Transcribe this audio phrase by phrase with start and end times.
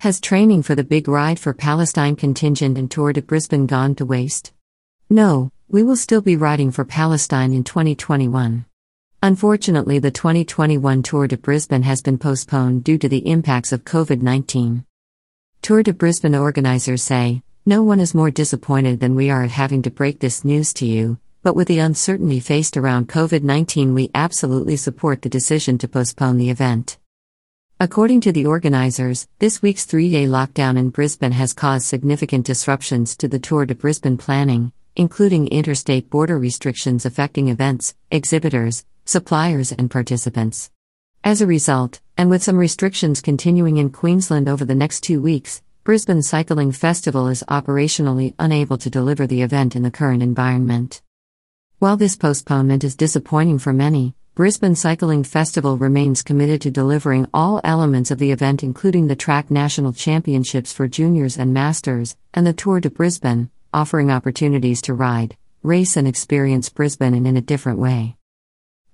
[0.00, 4.06] Has training for the Big Ride for Palestine contingent and Tour de Brisbane gone to
[4.06, 4.50] waste?
[5.10, 8.64] No, we will still be riding for Palestine in 2021.
[9.22, 14.22] Unfortunately, the 2021 Tour de Brisbane has been postponed due to the impacts of COVID
[14.22, 14.86] 19.
[15.60, 19.82] Tour de Brisbane organizers say, No one is more disappointed than we are at having
[19.82, 24.10] to break this news to you, but with the uncertainty faced around COVID 19, we
[24.14, 26.96] absolutely support the decision to postpone the event.
[27.82, 33.16] According to the organizers, this week's three day lockdown in Brisbane has caused significant disruptions
[33.16, 39.90] to the Tour de Brisbane planning, including interstate border restrictions affecting events, exhibitors, suppliers, and
[39.90, 40.70] participants.
[41.24, 45.62] As a result, and with some restrictions continuing in Queensland over the next two weeks,
[45.82, 51.00] Brisbane Cycling Festival is operationally unable to deliver the event in the current environment.
[51.78, 57.60] While this postponement is disappointing for many, Brisbane Cycling Festival remains committed to delivering all
[57.62, 62.54] elements of the event, including the track national championships for juniors and masters, and the
[62.54, 68.16] Tour de Brisbane, offering opportunities to ride, race, and experience Brisbane in a different way.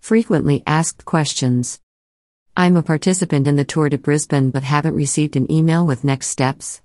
[0.01, 1.81] Frequently asked questions.
[2.57, 6.27] I'm a participant in the Tour de Brisbane but haven't received an email with next
[6.27, 6.83] steps.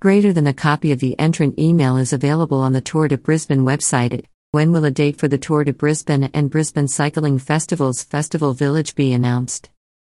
[0.00, 3.66] Greater than a copy of the entrant email is available on the Tour de Brisbane
[3.66, 4.24] website.
[4.54, 8.94] When will a date for the Tour de Brisbane and Brisbane Cycling Festival's Festival Village
[8.94, 9.68] be announced?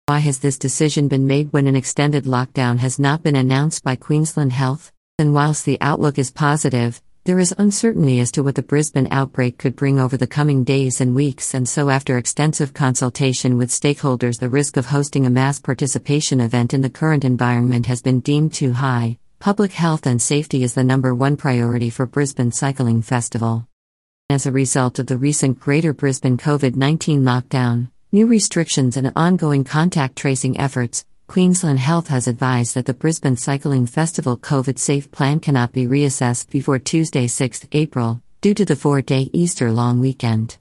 [0.07, 3.95] Why has this decision been made when an extended lockdown has not been announced by
[3.95, 4.91] Queensland Health?
[5.17, 9.57] And whilst the outlook is positive, there is uncertainty as to what the Brisbane outbreak
[9.57, 14.41] could bring over the coming days and weeks, and so, after extensive consultation with stakeholders,
[14.41, 18.53] the risk of hosting a mass participation event in the current environment has been deemed
[18.53, 19.17] too high.
[19.39, 23.65] Public health and safety is the number one priority for Brisbane Cycling Festival.
[24.29, 29.63] As a result of the recent Greater Brisbane COVID 19 lockdown, new restrictions, and ongoing
[29.63, 35.39] contact tracing efforts, Queensland Health has advised that the Brisbane Cycling Festival COVID safe plan
[35.39, 40.57] cannot be reassessed before Tuesday, 6 April, due to the four day Easter long weekend.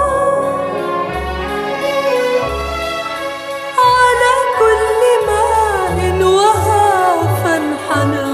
[3.88, 7.56] على كل ماء وهافا
[7.88, 8.32] حنى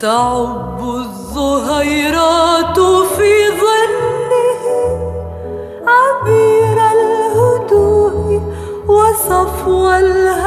[0.00, 2.78] تعب الظهيرات
[3.16, 3.39] في
[9.60, 10.39] العفو والهدى.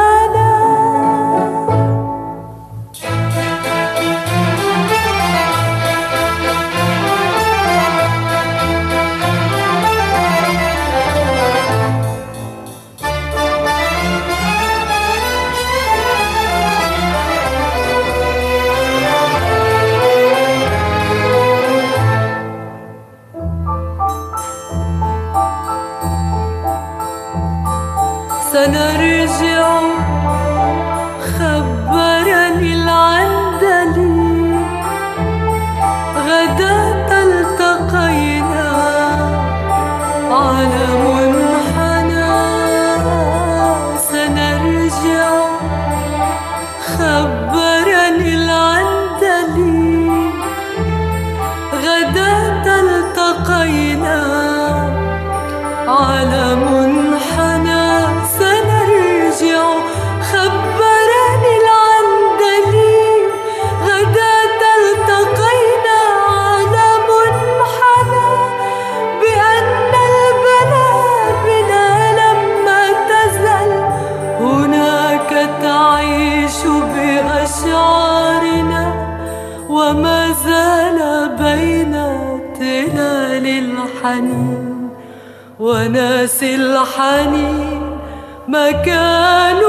[28.93, 29.67] وارجع
[31.37, 34.13] خبرني العندلي
[36.27, 36.75] غدا
[37.21, 38.69] ألتقينا
[40.31, 42.33] على منحنى.
[44.09, 45.29] سنرجع
[46.97, 49.89] خبرني العندلي
[51.83, 52.33] غدا
[52.79, 54.19] ألتقينا
[55.87, 56.32] على
[83.45, 84.89] للحنين
[85.59, 87.81] وناس الحنين
[88.47, 89.61] مكان